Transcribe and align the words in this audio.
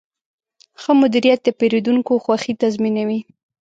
ښه 0.81 0.91
مدیریت 1.01 1.39
د 1.43 1.47
پیرودونکو 1.59 2.13
خوښي 2.23 2.53
تضمینوي. 2.61 3.19